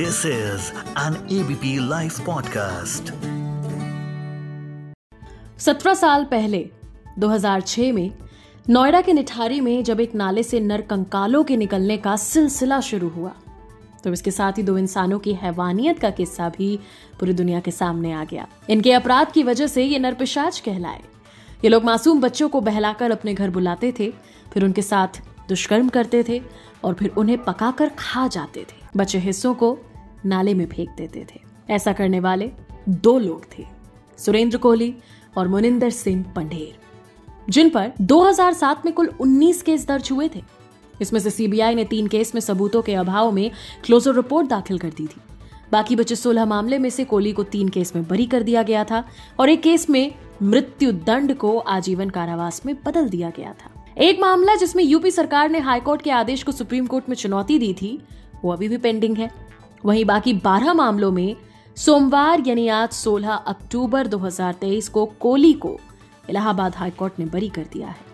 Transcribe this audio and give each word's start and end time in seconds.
This 0.00 0.26
is 0.26 0.68
an 0.98 1.14
ABP 1.32 1.88
live 1.88 2.12
podcast 2.26 3.10
सत्रह 5.60 5.94
साल 5.94 6.24
पहले 6.24 6.70
2006 7.18 7.92
में, 7.92 8.12
नोएडा 8.70 9.00
के 9.00 9.12
निठारी 9.12 9.60
में 9.60 9.84
जब 9.84 10.00
एक 10.00 10.14
नाले 10.14 10.42
से 10.42 10.60
नर 10.60 10.82
कंकालों 10.82 11.44
के 11.44 11.56
निकलने 11.56 11.96
का 11.96 12.16
सिलसिला 12.16 12.80
शुरू 12.80 13.08
हुआ 13.08 13.32
तो 14.04 14.12
इसके 14.12 14.30
साथ 14.30 14.52
ही 14.52 14.62
दो 14.62 14.78
इंसानों 14.78 15.18
की 15.18 15.34
हैवानियत 15.34 15.98
का 15.98 16.10
किस्सा 16.10 16.48
भी 16.48 16.76
पूरी 17.20 17.32
दुनिया 17.32 17.60
के 17.60 17.70
सामने 17.70 18.12
आ 18.12 18.24
गया। 18.24 18.46
इनके 18.70 18.92
अपराध 18.92 19.32
की 19.32 19.42
वजह 19.42 19.66
से 19.66 19.84
ये 19.84 19.98
नरपिशाच 19.98 20.60
कहलाए। 20.60 21.00
ये 21.64 21.68
लोग 21.68 21.84
मासूम 21.84 22.20
बच्चों 22.20 22.48
को 22.48 22.60
बहलाकर 22.60 23.10
अपने 23.10 23.34
घर 23.34 23.50
बुलाते 23.50 23.92
थे, 23.98 24.12
फिर 24.52 24.64
उनके 24.64 24.82
साथ 24.82 25.22
दुष्कर्म 25.48 25.88
करते 25.88 26.24
थे 26.28 26.42
और 26.84 26.94
फिर 26.94 27.08
उन्हें 27.08 27.38
पकाकर 27.44 27.88
खा 27.88 28.26
जाते 28.28 28.60
थे। 28.60 28.76
बचे 28.96 29.18
हिस्सों 29.18 29.54
को 29.54 29.78
नाले 30.26 30.54
में 30.54 30.66
फेंक 30.66 30.90
देते 30.90 31.26
थे। 31.34 31.40
ऐसा 31.70 31.92
करने 31.92 32.20
वाले 32.20 32.50
दो 32.88 33.18
लोग 33.18 33.44
थे, 33.58 33.64
सुरेंद्र 34.18 34.58
कोहली 34.58 34.94
और 35.36 35.48
मुनिंदर 35.48 35.90
सिंह 35.90 36.24
पंडेर 36.36 36.78
जिन 37.48 37.70
पर 37.70 37.92
2007 38.00 38.84
में 38.84 38.94
कुल 38.94 39.06
19 39.20 39.62
केस 39.62 39.86
दर्ज 39.86 40.08
हुए 40.12 40.28
थे। 40.28 40.42
इसमें 41.02 41.20
से 41.20 41.30
सीबीआई 41.30 41.74
ने 41.74 41.84
तीन 41.84 42.06
केस 42.06 42.34
में 42.34 42.40
सबूतों 42.40 42.82
के 42.82 42.94
अभाव 42.94 43.30
में 43.32 43.50
क्लोजर 43.84 44.14
रिपोर्ट 44.14 44.48
दाखिल 44.48 44.78
कर 44.78 44.88
दी 44.88 45.06
थी। 45.06 45.20
बाकी 45.72 45.96
बचे 45.96 46.16
सोलह 46.16 46.44
मामले 46.44 46.78
में 46.78 46.90
से 46.90 47.04
कोहली 47.04 47.32
को 47.32 47.42
तीन 47.42 47.68
केस 47.68 47.96
में 47.96 48.06
बरी 48.08 48.26
कर 48.26 48.42
दिया 48.42 48.62
गया 48.62 48.84
था 48.84 49.04
और 49.40 49.50
एक 49.50 49.62
केस 49.62 49.90
में 49.90 50.14
मृत्यु 50.42 50.92
दंड 50.92 51.36
को 51.36 51.58
आजीवन 51.58 52.10
कारावास 52.10 52.66
में 52.66 52.74
बदल 52.86 53.08
दिया 53.08 53.30
गया 53.36 53.52
था। 53.52 53.70
एक 53.98 54.20
मामला 54.20 54.54
जिसमें 54.54 54.84
यूपी 54.84 55.10
सरकार 55.10 55.50
ने 55.50 55.58
हाईकोर्ट 55.58 56.02
के 56.02 56.10
आदेश 56.10 56.42
को 56.42 56.52
सुप्रीम 56.52 56.86
कोर्ट 56.86 57.08
में 57.08 57.16
चुनौती 57.16 57.58
दी 57.58 57.72
थी, 57.72 58.02
वो 58.44 58.52
अभी 58.52 58.68
भी 58.68 58.76
पेंडिंग 58.76 59.16
है। 59.18 59.30
वहीं 59.84 60.04
बाकी 60.04 60.32
बारह 60.34 60.72
मामलों 60.74 61.10
में 61.12 61.36
सोमवार, 61.76 62.42
यानी 62.46 62.68
आज 62.68 62.90
16 62.90 63.34
अक्टूबर 63.46 64.06
2023 64.06 64.88
को 64.88 65.04
कोहली 65.20 65.52
को 65.52 65.78
इलाहाबाद 66.30 66.76
हाईकोर्ट 66.76 67.18
ने 67.18 67.24
बरी 67.24 67.48
कर 67.48 67.66
दिया 67.72 67.88
है। 67.88 68.08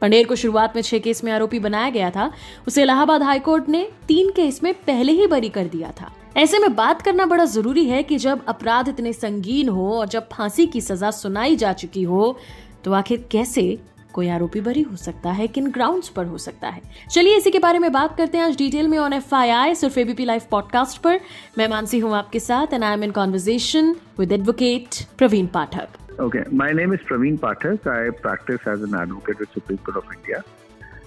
पंडेर 0.00 0.26
को 0.26 0.34
शुरुआत 0.34 0.76
में 0.76 0.82
छह 0.82 0.98
केस 0.98 1.24
में 1.24 1.32
आरोपी 1.32 1.58
बनाया 1.58 1.90
गया 1.90 2.10
था। 2.10 2.30
उसे 2.68 2.82
इलाहाबाद 2.82 3.22
हाईकोर्ट 3.22 3.68
ने 3.68 3.88
तीन 4.08 4.30
केस 4.30 4.62
में 4.62 4.72
पहले 4.74 5.12
ही 5.12 5.26
बरी 5.26 5.48
कर 5.48 5.66
दिया 5.66 5.92
था। 6.00 6.10
ऐसे 6.36 6.58
में 6.58 6.74
बात 6.74 7.02
करना 7.02 7.26
बड़ा 7.26 7.44
ज़रूरी 7.44 7.84
है 7.86 8.02
कि 8.02 8.18
जब 8.18 8.44
अपराध 8.46 8.88
इतने 8.88 9.12
संगीन 9.12 9.68
हो 9.68 9.90
और 9.92 10.08
जब 10.08 10.28
फांसी 10.32 10.66
की 10.66 10.80
सजा 10.80 11.10
सुनाई 11.10 11.56
जा 11.56 11.72
चुकी 11.72 12.02
हो 12.02 12.36
तो 12.84 12.92
आखिर 12.92 13.26
कैसे 13.30 13.78
कोई 14.16 14.28
आरोपी 14.36 14.60
बरी 14.60 14.82
हो 14.82 14.96
सकता 14.96 15.30
है 15.32 15.46
किन 15.48 15.70
ग्राउंड्स 15.70 16.08
पर 16.16 16.26
हो 16.26 16.38
सकता 16.38 16.68
है। 16.68 16.82
चलिए 17.10 17.36
इसी 17.36 17.50
के 17.50 17.58
बारे 17.58 17.78
में 17.78 17.90
बात 17.92 18.16
करते 18.16 18.38
हैं 18.38 18.44
आज 18.44 18.56
डिटेल 18.58 18.88
में 18.88 18.98
ऑन 18.98 19.12
एफ़ 19.12 19.34
आई 19.34 19.50
आई 19.50 19.74
सिर्फ़ 19.74 19.98
एबीपी 20.00 20.24
लाइव 20.24 20.42
पॉडकास्ट 20.50 21.02
पर। 21.02 21.20
मैं 21.58 21.68
मानसी 21.68 21.98
हूँ 21.98 22.14
आपके 22.16 22.40
साथ 22.40 22.74
and 22.74 22.84
I 22.84 22.92
am 22.92 23.04
in 23.04 23.10
conversation 23.20 23.94
with 24.18 24.32
advocate 24.32 25.04
Praveen 25.18 25.46
Pathak. 25.54 26.02
Okay, 26.18 26.42
my 26.58 26.66
name 26.76 26.92
is 26.94 27.02
Praveen 27.08 27.34
Pathak. 27.40 27.86
I 27.94 28.10
practice 28.20 28.68
as 28.72 28.84
an 28.84 28.94
advocate 29.00 29.40
with 29.40 29.50
Supreme 29.56 29.80
Court 29.86 29.96
of 30.00 30.12
India 30.14 30.38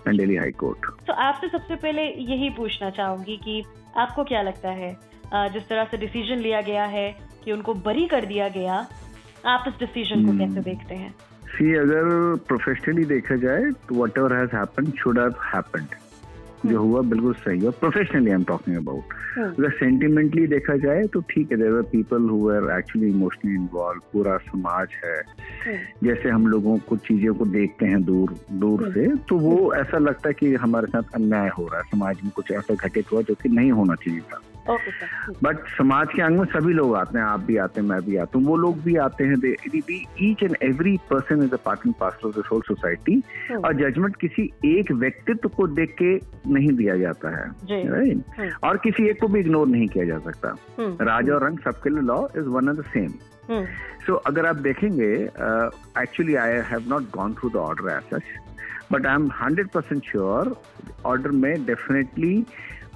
and 0.06 0.22
Delhi 0.22 0.36
High 0.42 0.52
Court. 0.60 0.90
तो 1.08 1.14
आपसे 1.24 1.48
सबसे 1.50 1.76
पहले 1.76 2.04
यही 2.32 2.50
पूछना 2.58 2.90
चाहूँगी 2.98 3.38
कि 3.46 3.64
आपको 3.98 4.24
क्या 4.24 4.42
लगता 4.42 4.70
है 4.82 4.92
जिस 5.54 5.68
तरह 5.70 5.88
से 5.92 5.98
डिसीज़न 5.98 6.40
लिया 6.42 6.62
गया 6.70 6.84
है 6.94 7.08
कि 7.44 7.52
उनको 7.52 7.74
बरी 7.88 8.06
कर 8.08 8.26
दिया 8.26 8.48
गया 8.50 8.76
आप 9.48 9.66
इस 9.68 9.80
डिसीज़न 9.80 10.26
को 10.26 10.38
कैसे 10.38 10.62
देखते 10.62 10.96
हैं? 10.96 11.14
सी 11.50 11.74
अगर 11.76 12.04
प्रोफेशनली 12.48 13.06
देखा 13.06 13.36
जाए 13.36 13.72
तो 13.88 14.04
whatever 14.18 14.34
has 14.34 14.56
happened 14.56 14.94
should 15.00 15.20
have 15.20 15.34
happened 15.46 15.88
जो 16.66 16.80
हुआ 16.82 17.02
बिल्कुल 17.10 17.34
सही 17.34 17.60
है 17.60 17.70
professionally 17.80 18.30
I 18.30 18.36
am 18.36 18.44
talking 18.44 18.78
about 18.78 19.14
अगर 19.40 19.70
सेंटिमेंटली 19.72 20.48
देखा 20.48 20.76
जाए 20.78 21.04
तो 21.14 21.20
ठीक 21.30 21.52
है 21.52 21.58
there 21.58 21.82
people 21.92 22.30
who 22.30 22.50
are 22.52 22.70
actually 22.78 23.10
emotionally 23.10 23.56
involve 23.56 24.02
पूरा 24.14 24.38
समाज 24.38 24.88
है। 25.06 25.22
जैसे 26.04 26.30
हम 26.30 26.48
लोगों 26.48 26.78
को 26.78 26.98
चीज़ों 26.98 27.34
को 27.34 27.46
देखते 27.46 27.86
हैं 27.86 28.04
दूर 28.04 28.36
दूर 28.52 28.90
से 28.94 29.06
तो 29.30 29.38
वो 29.40 29.74
ऐसा 29.74 29.98
लगता 29.98 30.30
है 30.30 30.34
कि 30.34 30.54
हमारे 30.56 30.88
साथ 30.88 31.16
अन्याय 31.16 31.50
हो 31.58 31.68
रहा 31.68 31.78
है 31.78 31.90
समाज 31.92 32.18
में 32.24 32.32
कुछ 32.36 32.52
ऐसा 32.52 32.76
घटित 32.76 33.12
हुआ 33.12 33.22
जो 33.22 33.36
कि 33.36 33.50
नहीं 33.50 33.72
होना 33.72 33.96
चाहिए 33.96 34.22
था। 34.32 34.42
बट 35.44 35.58
समाज 35.78 36.08
के 36.16 36.22
अंग 36.22 36.40
में 36.40 36.46
सभी 36.46 36.74
लोग 36.74 36.96
आते 36.96 37.18
हैं 37.20 37.26
आप 37.26 37.40
भी 37.40 37.58
आते 37.58 37.82
हैं 37.82 37.88
मैं 37.88 38.02
भी 38.02 38.18
आता 38.18 38.40
हूँ 38.40 38.46
वो 38.48 38.58
लोग 38.58 38.82
भी 38.82 38.96
आते 38.96 39.24
हैं 39.24 39.36
each 40.22 40.44
and 40.44 40.56
every 40.64 40.98
person 41.10 41.44
is 41.44 41.54
a 41.54 41.58
part 41.66 41.80
and 41.88 41.96
parcel 42.00 42.28
of 42.28 42.36
the 42.40 42.44
whole 42.52 42.62
society 42.68 43.22
और 43.56 43.74
जजमेंट 43.74 44.16
किसी 44.16 44.50
एक 44.66 44.92
व्यक्तित्व 44.92 45.50
को 45.50 45.68
देख 45.68 45.96
के 46.02 46.16
नहीं 46.54 46.72
दिया 46.72 46.98
जाता 46.98 47.30
है 47.38 47.48
राइट 47.90 48.54
और 48.64 48.78
किसी 48.78 49.08
एक 49.10 49.20
को 49.22 49.28
भी 49.28 49.40
इग्नोर 49.40 49.68
नहीं 49.68 49.88
किया 49.88 50.06
जा 50.06 50.18
सकता। 50.20 50.56
राजा 51.02 51.34
और 51.34 51.46
रंग 51.46 51.60
सबके 51.60 51.90
लिए 51.90 52.02
law 52.02 52.28
is 52.38 52.48
one 52.48 52.70
and 52.70 52.80
the 52.80 52.84
same 52.94 53.14
so 54.06 54.14
अगर 54.14 54.46
आप 54.46 54.56
देखेंगे 54.56 55.14
actually 56.02 56.36
I 56.36 56.52
have 56.72 56.90
not 56.90 57.04
gone 57.16 57.34
through 57.34 57.50
the 57.50 57.56
order 57.56 57.92
as 57.92 58.14
such 58.14 58.24
but 58.92 59.06
I 59.06 59.16
am 59.16 59.30
hundred 59.42 59.68
percent 59.70 60.04
sure 60.06 60.56
order 61.06 61.32
में 61.32 61.66
डेफिनेटली 61.66 62.46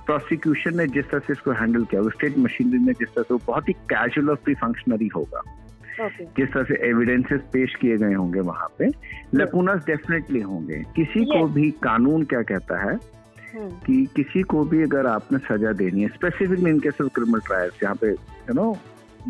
प्रोसिक्यूशन 0.06 0.78
ने 0.78 0.88
जिस 0.90 1.09
तरह 1.09 1.19
से 1.19 1.34
इसको 1.34 1.52
हैंडल 1.53 1.84
किया 1.86 2.02
वो 2.02 2.09
स्टेट 2.09 2.38
मशीनरी 2.40 2.80
ने 2.80 2.94
जिस 2.94 3.09
तरह 3.09 3.24
से 3.24 3.34
वो 3.34 3.40
बहुत 3.47 3.69
ही 3.69 3.74
कैजुअल 3.90 4.30
और 4.30 4.36
प्री 4.44 4.53
फंक्शनरी 4.56 5.08
होगा 5.08 5.41
okay. 5.97 6.25
जिस 6.38 6.50
तरह 6.50 6.64
से 6.64 6.80
एविडेंसेस 6.90 7.41
पेश 7.53 7.75
किए 7.75 7.97
गए 7.97 8.14
होंगे 8.14 8.40
वहाँ 8.41 8.68
पे 8.80 8.88
लकूनस 9.36 9.86
डेफिनेटली 9.86 10.41
होंगे 10.44 10.84
किसी 10.96 11.25
को 11.25 11.47
भी 11.50 11.69
कानून 11.84 12.24
क्या 12.25 12.41
कहता 12.44 12.80
है 12.81 12.96
हम्म। 13.53 13.69
कि 13.80 14.06
किसी 14.16 14.41
को 14.46 14.64
भी 14.66 14.81
अगर 14.84 15.08
आपने 15.08 15.40
सजा 15.46 15.72
देनी 15.78 16.02
है 16.02 16.08
specifically 16.09 16.70
in 16.70 16.80
case 16.80 17.02
of 17.02 17.09
criminal 17.16 17.40
trials 17.47 17.84
यहाँ 17.84 17.96
पे 17.96 18.09
यू 18.09 18.53
नो 18.53 18.72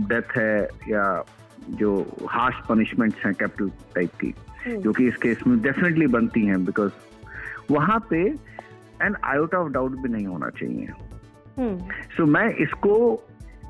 डेथ 0.09 0.37
है 0.37 0.67
या 0.89 1.05
जो 1.71 1.91
हार्श 2.29 2.61
पनिशमेंट्स 2.69 3.25
हैं 3.25 3.33
कैपिटल 3.33 3.69
टाइप 3.95 4.15
की 4.21 4.33
हम्म। 4.65 4.81
जो 4.81 4.91
कि 4.91 5.07
इस 5.07 5.17
केस 5.17 5.47
में 5.47 5.59
डेफिनेटली 5.61 6.07
बनती 6.09 6.45
हैं 6.45 6.63
बिकॉज़ 6.65 6.91
वहाँ 7.71 7.99
पे 8.09 8.23
एंड 9.03 9.15
आउट 9.25 9.55
ऑफ़ 9.55 9.71
डाउट 9.73 9.97
भी 10.01 10.09
नहीं 10.09 10.25
होना 10.25 10.49
चाहिए। 10.59 10.87
सो 11.59 12.23
so, 12.23 12.29
मैं 12.29 12.49
इसको 12.55 12.93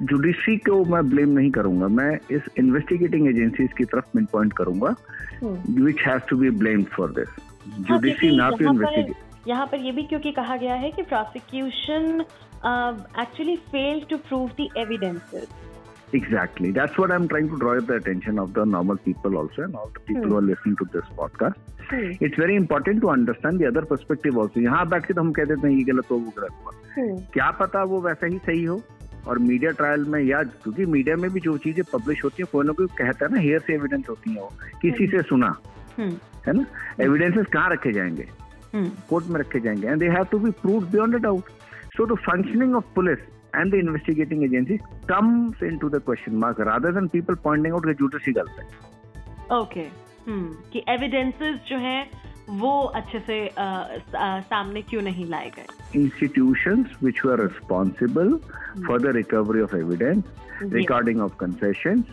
जुडिशरी 0.01 0.55
को 0.57 0.83
मैं 0.85 1.09
ब्लेम 1.09 1.29
नहीं 1.29 1.49
करूँगा। 1.51 1.87
मैं 1.87 2.11
इस 2.31 2.49
इन्वेस्टिगेटिंग 2.59 3.27
एजेंसीज 3.27 3.73
की 3.77 3.83
तरफ़ 3.85 4.05
मिन 4.15 4.25
पॉइंट 4.31 4.53
करूँगा 4.53 4.95
which 5.43 6.01
has 6.07 6.21
to 6.29 6.37
be 6.37 6.49
blamed 6.61 6.87
for 6.87 7.11
this 7.11 7.35
judiciary 7.79 8.35
not 8.37 8.59
to 8.59 8.69
investigate 8.71 9.47
यहाँ 9.47 9.65
पर 9.65 9.77
ये 9.77 9.91
भी 9.91 10.03
क्योंकि 10.03 10.31
कहा 10.31 10.55
गया 10.57 10.75
है 10.75 10.91
कि 10.91 11.01
prosecution 11.03 12.25
actually 13.21 13.55
fail 13.71 14.03
to 14.09 14.17
prove 14.17 14.49
the 14.59 14.67
evidences 14.77 15.47
Exactly. 16.13 16.71
That's 16.71 16.97
what 16.97 17.11
I'm 17.11 17.27
trying 17.27 17.49
to 17.49 17.57
draw 17.57 17.79
the 17.79 17.95
attention 17.95 18.37
of 18.37 18.53
the 18.53 18.65
normal 18.65 18.97
people 18.97 19.37
also 19.37 19.63
and 19.63 19.75
all 19.75 19.89
the 19.93 19.99
people 19.99 20.23
hmm. 20.23 20.29
who 20.29 20.37
are 20.37 20.41
listening 20.41 20.75
to 20.77 20.85
this 20.93 21.05
podcast. 21.17 21.55
Hmm. 21.89 22.11
It's 22.19 22.35
very 22.35 22.55
important 22.55 23.01
to 23.01 23.09
understand 23.09 23.59
the 23.59 23.67
other 23.67 23.83
perspective 23.93 24.37
also. 24.37 24.59
यहाँ 24.59 24.87
बैठ 24.89 25.05
के 25.05 25.13
तो 25.13 25.21
हम 25.21 25.31
कह 25.31 25.45
देते 25.45 25.67
हैं 25.67 25.75
ये 25.75 25.83
गलत 25.83 26.11
हो 26.11 26.17
वो 26.17 26.33
गलत 26.37 26.51
हुआ 26.63 26.73
hmm. 26.97 27.31
क्या 27.33 27.49
पता 27.61 27.83
वो 27.93 28.01
वैसा 28.01 28.27
ही 28.27 28.37
सही 28.45 28.63
हो 28.63 28.81
और 29.27 29.39
मीडिया 29.39 29.71
ट्रायल 29.71 30.05
में 30.13 30.19
या 30.23 30.43
क्योंकि 30.43 30.85
मीडिया 30.85 31.15
में 31.15 31.29
भी 31.33 31.39
जो 31.39 31.57
चीज़ें 31.65 31.83
पब्लिश 31.93 32.23
होती 32.23 32.43
है 32.43 32.47
कोई 32.51 32.65
ना 32.65 32.73
कोई 32.73 32.87
कहता 32.97 33.25
है 33.25 33.31
ना 33.33 33.39
हेयर 33.39 33.59
से 33.67 33.73
एविडेंस 33.73 34.09
होती 34.09 34.33
है 34.33 34.41
वो 34.41 34.51
किसी 34.81 35.07
से 35.07 35.21
सुना 35.21 35.55
है 35.99 36.53
ना 36.53 36.65
एविडेंसेस 37.01 37.45
कहाँ 37.53 37.69
रखे 37.71 37.93
जाएँगे 37.93 38.27
कोर्ट 39.09 39.27
में 39.27 39.39
रखे 39.39 39.59
जाएँगे 39.59 39.87
and 39.87 39.99
they 39.99 40.09
have 40.17 40.25
to 40.31 40.39
be 40.39 40.51
prove 40.61 40.85
beyond 40.91 41.15
a 41.15 41.19
doubt 41.19 41.49
so 41.97 42.05
the 42.05 42.19
functioning 42.27 42.75
of 42.75 42.85
police 42.95 43.19
and 43.55 43.71
the 43.71 43.75
investigating 43.75 44.43
agency 44.43 44.77
comes 45.09 45.63
into 45.63 45.89
the 45.89 46.01
question 46.05 46.35
mark 46.37 46.59
rather 46.69 46.91
than 46.93 47.07
people 47.07 47.35
pointing 47.43 47.73
out 47.73 47.85
कि 47.85 48.19
सी 48.19 48.31
गलत 48.33 48.59
है। 48.59 49.57
Okay 49.57 49.79
hmm 50.27 50.49
hmm. 50.49 50.71
कि 50.73 50.83
evidences 50.89 51.59
जो 51.69 51.77
हैं 51.77 52.09
वो 52.49 52.71
अच्छे 52.95 53.19
से 53.19 53.37
सामने 53.51 54.81
क्यों 54.81 55.01
नहीं 55.01 55.25
लाए 55.25 55.49
गए? 55.49 55.65
Institutions 55.95 56.97
which 57.03 57.21
are 57.31 57.41
responsible 57.41 58.33
for 58.87 59.01
the 59.01 59.15
recovery 59.15 59.61
of 59.61 59.75
evidence 59.75 60.23
recording 60.73 61.21
of 61.21 61.35
concession 61.39 62.03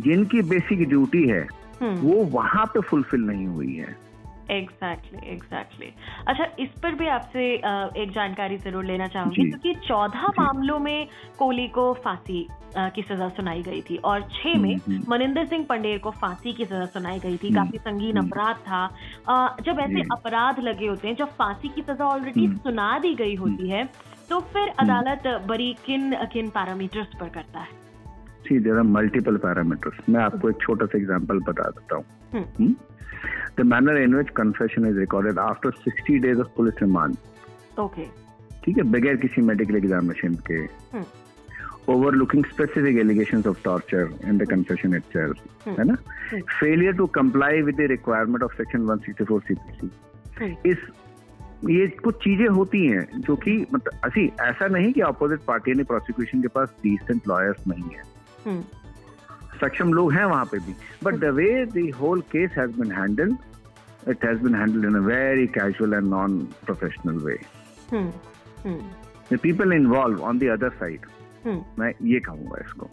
जिनकी 0.00 0.42
बेसिक 0.50 0.88
ड्यूटी 0.88 1.26
है 1.28 1.46
hmm. 1.46 1.98
वो 2.02 2.24
वहाँ 2.32 2.64
पे 2.66 2.80
फुलफिल 2.80 3.20
नहीं 3.20 3.46
हुई 3.46 3.74
है। 3.74 3.96
एग्जैक्टली 4.50 5.30
एग्जैक्टली 5.32 5.92
अच्छा 6.28 6.44
इस 6.58 6.68
पर 6.82 6.94
भी 6.94 7.06
आपसे 7.08 7.42
एक 8.02 8.12
जानकारी 8.14 8.56
ज़रूर 8.58 8.84
लेना 8.84 9.06
चाहूँगी 9.06 9.48
क्योंकि 9.50 9.74
चौदह 9.86 10.26
मामलों 10.38 10.78
में 10.78 11.06
कोहली 11.38 11.66
को 11.68 11.92
फांसी 12.04 12.46
की 12.76 13.02
सजा 13.02 13.28
सुनाई 13.28 13.62
गई 13.62 13.80
थी 13.80 13.96
और 14.04 14.22
छह 14.32 14.58
में 14.58 14.74
हम्म, 14.74 14.94
हम्म। 14.94 15.10
मनिंदर 15.10 15.46
सिंह 15.46 15.64
पंडेर 15.68 15.98
को 15.98 16.10
फांसी 16.20 16.52
की 16.52 16.64
सजा 16.64 16.84
सुनाई 16.88 17.18
गई 17.18 17.36
थी। 17.36 17.48
हम्म, 17.48 17.56
काफ़ी 17.56 17.78
संगीन 17.78 18.16
अपराध 18.16 18.56
था। 18.68 18.86
जब 19.62 19.80
ऐसे 19.80 20.02
अपराध 20.12 20.60
लगे 20.60 20.86
होते 20.86 21.08
हैं 21.08 21.14
जब 21.16 21.34
फांसी 21.36 21.68
की 21.68 21.82
सजा 21.82 22.04
ऑलरेडी 22.04 22.46
सुना 22.58 22.98
दी 22.98 23.14
गई 23.14 23.34
होती 23.34 23.68
है 23.70 23.84
तो 24.30 24.40
फिर 24.52 24.68
अदालत 24.80 25.26
बड़ी 25.48 25.72
किन 25.86 26.14
किन 26.32 26.48
पैरामीटर्स 26.50 27.14
पर 27.20 27.28
करता 27.28 27.60
है? 27.60 27.78
See 28.44 28.58
there 28.58 28.76
are 28.76 28.82
multiple 28.90 29.36
parameters 29.38 30.08
मैं 30.08 30.20
आपको 30.22 30.50
एक 30.50 30.62
छोटा 30.62 30.86
सा 30.86 30.98
एग्जांपल 30.98 31.40
बता 31.48 31.68
देता 31.70 31.96
हूँ। 31.96 32.74
The 33.60 33.64
manner 33.64 33.94
in 34.00 34.16
which 34.16 34.32
confession 34.32 34.86
is 34.86 34.94
recorded 34.96 35.36
after 35.36 35.70
60 35.84 36.18
days 36.20 36.38
of 36.38 36.54
police 36.54 36.78
remand. 36.80 37.18
Okay. 37.78 38.06
ठीक 38.64 38.76
है 38.76 38.82
बगैर 38.92 39.16
किसी 39.24 39.42
मेडिकल 39.42 39.76
एग्जामिनेशन 39.76 40.34
के 40.50 40.60
overlooking 41.86 42.44
specific 42.44 42.98
allegations 43.02 43.46
of 43.50 43.60
torture 43.62 44.06
in 44.30 44.38
the 44.42 44.46
confession 44.46 44.96
itself 44.98 45.42
है 45.66 45.84
ना 45.90 45.96
failure 46.60 46.94
to 47.00 47.06
comply 47.18 47.52
with 47.68 47.76
the 47.82 47.88
requirement 47.92 48.46
of 48.46 48.56
section 48.60 48.86
164 48.94 49.40
CPC 49.50 49.90
इस 50.72 50.88
ये 51.70 51.86
कुछ 52.04 52.22
चीज़ें 52.24 52.46
होती 52.58 52.86
हैं 52.86 53.20
जो 53.28 53.36
कि 53.44 53.56
मतलब 53.72 54.00
असी 54.04 54.26
ऐसा 54.48 54.66
नहीं 54.78 54.92
कि 54.92 55.00
अपोजिट 55.08 55.44
पार्टी 55.46 55.74
ने 55.74 55.84
प्रोसिक्यूशन 55.92 56.42
के 56.42 56.48
पास 56.56 56.74
डिसेंट 56.84 57.28
लॉयर्स 57.28 57.66
नहीं 57.68 57.96
है 57.96 58.58
सक्षम 59.60 59.92
लोग 59.92 60.12
हैं 60.12 60.24
वहाँ 60.24 60.44
पे 60.52 60.58
भी 60.66 60.74
but 61.04 61.14
the 61.20 61.34
way 61.38 61.48
the 61.76 61.90
whole 62.00 62.20
case 62.32 62.50
has 62.58 62.70
been 62.80 62.92
handled 62.92 63.36
it 64.08 64.24
has 64.24 64.42
been 64.42 64.54
handled 64.54 64.84
in 64.84 64.94
a 64.94 65.06
very 65.06 65.46
casual 65.46 65.94
and 65.94 66.08
non 66.08 66.38
professional 66.64 67.16
way 67.16 67.38
the 69.32 69.38
people 69.38 69.72
involve 69.72 70.22
on 70.22 70.38
the 70.38 70.44
other 70.44 70.68
side 70.68 71.06
मैं 71.78 71.92
ये 72.02 72.20
कहूँगा 72.20 72.58
इसको। 72.64 72.90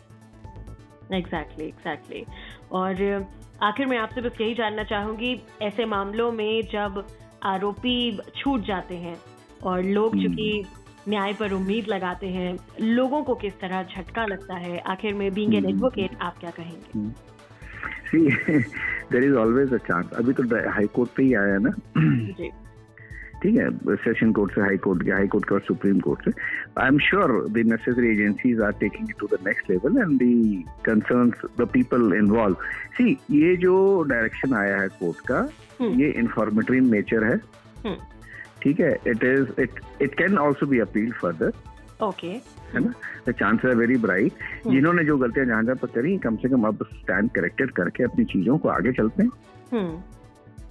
एग्जैक्टली 1.13 1.65
एग्जैक्टली 1.65 2.25
और 2.71 3.27
आखिर 3.63 3.85
में 3.85 3.97
आपसे 3.97 4.21
बस 4.21 4.41
यही 4.41 4.53
जानना 4.53 4.83
चाहूँगी 4.83 5.41
ऐसे 5.61 5.85
मामलों 5.85 6.31
में 6.31 6.61
जब 6.71 7.07
आरोपी 7.43 8.19
छूट 8.37 8.65
जाते 8.65 8.95
हैं 8.95 9.17
और 9.63 9.83
लोग 9.83 10.15
हम्म। 10.15 10.23
चूँकि 10.23 10.63
न्याय 11.09 11.33
पर 11.33 11.51
उम्मीद 11.51 11.87
लगाते 11.87 12.27
हैं 12.27 12.57
लोगों 12.81 13.23
को 13.23 13.35
किस 13.35 13.59
तरह 13.59 13.83
झटका 13.83 14.25
लगता 14.25 14.55
है? 14.55 14.77
आखिर 14.77 15.13
में 15.13 15.33
बीइंग 15.33 15.55
एन 15.55 15.65
एडवोकेट 15.65 16.17
आप 16.21 16.37
क्या 16.37 16.51
कहेंगे? 16.59 17.11
There 19.11 19.23
is 19.23 19.35
always 19.43 19.73
a 19.73 19.77
chance 19.87 20.13
अभी 20.17 20.33
तो 20.33 20.43
हाई 20.69 20.87
कोर्ट 20.95 21.09
पे 21.17 21.23
ही 21.23 21.33
आया 21.33 21.57
ना। 21.67 21.71
ठीक 23.41 23.55
है 23.55 23.95
सेशन 23.95 24.31
कोर्ट 24.33 24.53
से 24.53 24.61
हाई 24.61 24.77
कोर्ट 24.83 25.03
के 25.05 25.11
हाई 25.11 25.27
कोर्ट 25.33 25.45
के 25.49 25.53
और 25.55 25.61
सुप्रीम 25.67 25.99
कोर्ट 26.07 26.23
से। 26.25 26.31
I 26.81 26.87
am 26.87 26.97
sure 27.07 27.31
the 27.49 27.63
necessary 27.71 28.09
agencies 28.11 28.61
are 28.67 28.71
taking 28.79 29.11
to 29.19 29.27
the 29.33 29.37
next 29.47 29.69
level 29.69 29.97
and 29.97 30.17
the 30.21 30.63
concerns 30.85 31.45
the 31.59 31.67
people 31.73 32.13
involve 32.17 32.55
see 32.97 33.17
ये 33.31 33.55
जो 33.63 33.75
डायरेक्शन 34.09 34.53
आया 34.63 34.77
है 34.81 34.87
कोर्ट 34.99 35.19
का 35.27 35.39
हम्म। 35.81 35.99
ये 36.01 36.09
इंफॉर्मेटरी 36.19 36.79
नेचर 36.89 37.23
है। 37.23 37.35
हम्म। 37.85 37.95
ठीक 38.61 38.79
है 38.79 38.91
it 39.07 39.23
is 39.23 39.61
it 39.61 39.79
it 40.01 40.15
can 40.17 40.37
also 40.37 40.65
be 40.65 40.79
appeal 40.79 41.11
further 41.21 41.51
okay 42.03 42.27
है 42.73 42.79
ना? 42.79 43.31
चांसलर 43.31 43.75
वेरी 43.75 43.95
ब्राइट 43.97 44.33
जिन्होंने 44.67 45.03
जो 45.05 45.17
गलतियाँ 45.17 45.45
जहाँ 45.47 45.63
जहाँ 45.63 45.75
पर 45.81 45.87
करी 45.95 46.17
कम 46.25 46.35
से 46.37 46.49
कम 46.49 46.67
अब 46.67 46.85
स्टैंड 46.93 47.29
करेक्टेड 47.35 47.71
करके 47.79 48.03
अपनी 48.03 48.25
चीज़ों 48.33 48.57
को 48.57 48.69
आगे 48.69 48.91
चलते 48.99 49.23
हैं। 49.23 49.81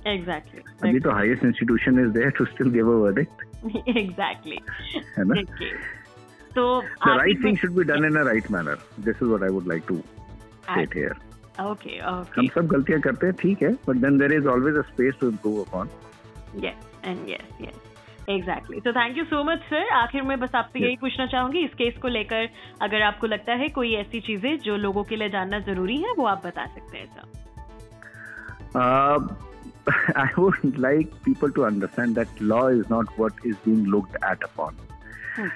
एग्जैक्टली 0.06 0.62
अभी 0.82 1.00
तो 1.00 1.10
highest 1.10 1.44
institution 1.44 1.98
is 2.00 2.10
there 2.12 2.30
to 2.38 2.44
still 2.44 2.70
give 2.72 2.90
a 2.90 2.96
verdict 3.02 3.44
exactly 3.96 4.58
है 5.18 5.24
ना? 5.24 5.34
Okay. 5.34 5.72
तो 6.54 6.80
the 6.80 7.16
right 7.18 7.44
thing 7.44 7.56
should 7.58 7.72
be 7.76 7.84
done 7.84 8.04
in 8.04 8.16
a 8.16 8.22
right 8.26 8.50
manner 8.50 8.78
this 9.00 9.16
is 9.16 9.24
what 9.24 9.42
I 9.42 9.48
would 9.56 9.66
like 9.68 9.82
to 9.88 9.96
state 9.96 10.96
here 10.96 11.14
okay 11.62 11.98
okay 12.10 12.40
हम 12.40 12.46
सब 12.54 12.66
गलतियाँ 12.68 13.00
करते 13.00 13.26
हैं 13.26 13.34
ठीक 13.40 13.62
है 13.62 13.72
but 13.88 13.96
then 14.04 14.18
there 14.18 14.32
is 14.32 14.46
always 14.54 14.76
a 14.76 14.82
space 14.92 15.14
to 15.20 15.28
improve 15.30 15.60
upon 15.62 15.88
yes 16.64 17.04
and 17.04 17.28
yes 17.28 17.60
yes 17.60 17.82
exactly 18.28 18.80
तो 18.80 18.92
thank 18.92 19.18
you 19.18 19.24
so 19.24 19.42
much 19.44 19.58
sir 19.70 19.88
आखिर 19.94 20.22
में 20.22 20.38
बस 20.40 20.54
आपसे 20.54 20.80
यही 20.80 20.96
पूछना 21.00 21.26
चाहूँगी 21.26 21.64
इस 21.64 21.74
केस 21.74 21.98
को 22.02 22.08
लेकर 22.08 22.48
अगर 22.82 23.02
आपको 23.02 23.26
लगता 23.26 23.54
है 23.54 23.68
कोई 23.78 23.94
ऐसी 23.94 24.20
चीज़ें 24.20 24.58
जो 24.60 24.76
लोगों 24.76 25.04
के 25.04 25.16
लिए 25.16 25.28
जानना 25.30 25.58
ज़रूरी 25.68 25.96
है 26.02 26.12
वो 26.18 26.26
आप 26.26 26.46
बता 26.46 26.66
सकते 26.66 26.98
हैं 26.98 27.06
sir 27.16 27.44
I 30.20 30.30
would 30.36 30.78
like 30.78 31.10
people 31.24 31.50
to 31.52 31.64
understand 31.64 32.16
that 32.16 32.40
law 32.40 32.66
is 32.68 32.88
not 32.90 33.10
what 33.16 33.44
is 33.44 33.56
being 33.58 33.84
looked 33.86 34.16
at 34.30 34.42
upon. 34.42 34.82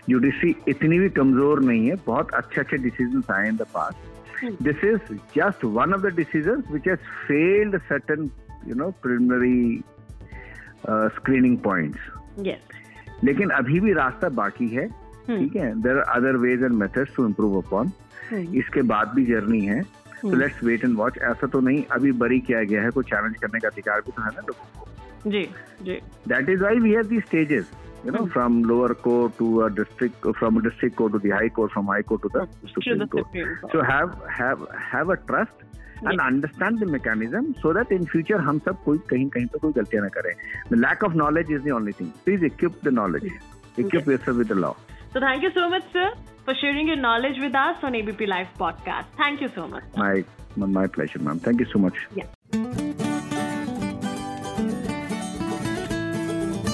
Judiciary. 0.09 0.55
इतनी 0.69 0.99
भी 0.99 1.09
कमज़ोर 1.11 1.61
नहीं 1.65 1.89
है 1.89 1.95
बहुत 2.07 2.33
अच्छे 2.35 2.61
अच्छे 2.61 2.77
डिसीज़न 2.79 3.23
आए 3.35 3.49
in 3.49 3.57
the 3.57 3.67
past 3.75 4.63
this 4.63 4.85
is 4.85 5.15
just 5.37 5.65
one 5.77 5.95
of 5.95 6.01
the 6.01 6.15
decision 6.17 6.63
which 6.71 6.89
has 6.89 7.09
failed 7.27 7.79
certain 7.89 8.31
you 8.67 8.75
know 8.75 8.91
preliminary 9.03 9.83
screening 11.17 11.57
points 11.59 12.20
लेकिन 13.25 13.51
अभी 13.51 13.81
भी 13.81 13.93
रास्ता 13.93 14.29
बाकी 14.29 14.69
है 14.69 14.89
hmm. 14.89 15.39
ठीक 15.39 15.57
है? 15.57 15.73
There 15.83 15.99
are 15.99 16.19
other 16.19 16.37
ways 16.37 16.63
and 16.63 16.73
methods 16.73 17.17
to 17.17 17.27
improve 17.27 17.61
upon 17.61 17.93
इसके 18.55 18.83
बाद 18.83 19.13
भी 19.15 19.25
जर्नी 19.25 19.61
है। 19.61 19.83
तो 20.23 20.35
लेट्स 20.35 20.63
वेट 20.65 20.85
एंड 20.85 20.97
वॉच 20.97 21.19
ऐसा 21.19 21.47
तो 21.47 21.61
नहीं 21.61 21.83
अभी 21.93 22.13
बरी 22.13 22.39
किया 22.41 22.63
गया 22.63 22.83
है 22.83 22.91
कोई 22.91 23.05
चैलेंज 23.05 23.37
करने 23.37 23.61
का 23.61 23.69
अधिकार 23.69 24.01
भी 24.01 24.13
तो 24.13 24.23
है 24.23 24.29
ना 24.29 24.41
लोगों 24.41 24.81
को। 24.81 25.31
जी 25.31 25.43
जी। 25.83 25.95
That 26.29 26.49
is 26.49 26.63
why 26.63 26.79
we 26.79 26.93
have 26.93 27.07
the 27.07 27.21
stages 27.21 27.71
you 28.06 28.12
know, 28.12 28.26
hmm. 28.26 28.32
from 28.32 28.64
lower 28.64 28.94
court 28.94 29.38
to 29.38 29.64
a 29.64 29.70
district, 29.70 30.26
from 30.38 30.58
a 30.58 30.62
district 30.62 30.96
court 30.96 31.14
to 31.14 31.20
the 31.20 31.32
high 31.32 31.50
court, 31.50 31.72
from 31.72 31.88
high 31.88 32.02
court 32.02 32.22
to 32.24 32.30
the 32.30 32.46
hmm. 32.46 32.68
Supreme, 32.74 33.08
Court. 33.08 33.26
Supreme 33.26 33.58
Court. 33.62 33.72
So 33.72 33.84
have 33.84 34.18
have 34.30 34.68
have 34.92 35.10
a 35.10 35.18
trust 35.18 35.66
and 36.02 36.14
yes. 36.14 36.22
understand 36.22 36.80
the 36.80 36.86
mechanism 36.86 37.56
so 37.62 37.74
that 37.74 37.92
in 37.92 38.06
future 38.06 38.40
हम 38.48 38.60
सब 38.66 38.84
कोई 38.86 38.98
कहीं 39.10 39.30
कहीं 39.36 39.46
पे 39.54 39.60
कोई 39.60 39.74
गलतियां 39.80 40.04
ना 40.04 40.10
करें. 40.18 40.34
The 40.70 40.82
lack 40.86 41.04
of 41.10 41.16
knowledge 41.16 41.52
is 41.58 41.64
the 41.64 41.76
only 41.80 41.94
thing. 42.00 42.14
Please 42.26 42.44
equip 42.44 42.82
the 42.82 42.92
knowledge. 42.92 43.30
Equip 43.78 43.94
yes. 43.94 44.08
yourself 44.08 44.38
with 44.38 44.48
the 44.50 44.56
law. 44.56 44.76
So 45.14 45.20
thank 45.20 45.44
you 45.44 45.52
so 45.58 45.70
much, 45.70 45.84
sir, 45.94 46.08
for 46.44 46.54
sharing 46.62 46.88
your 46.88 46.98
knowledge 46.98 47.40
with 47.40 47.56
us 47.56 47.84
on 47.84 47.96
ABP 47.96 48.26
Live 48.28 48.48
podcast. 48.60 49.06
Thank 49.18 49.42
you 49.42 49.50
so 49.56 49.68
much. 49.68 49.84
Sir. 49.96 50.24
My 50.58 50.68
my 50.80 50.88
pleasure, 50.88 51.20
ma'am. 51.20 51.40
Thank 51.40 51.60
you 51.66 51.70
so 51.74 51.80
much. 51.80 52.02
Yeah. 52.16 52.26